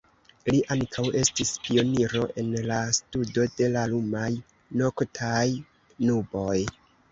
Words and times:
Li 0.53 0.59
ankaŭ 0.75 1.03
estis 1.19 1.51
pioniro 1.67 2.23
en 2.45 2.49
la 2.71 2.79
studo 2.99 3.45
de 3.61 3.69
la 3.77 3.85
lumaj 3.93 4.33
noktaj 4.83 5.47
nuboj. 6.11 6.59